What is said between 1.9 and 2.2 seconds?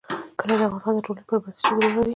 لري.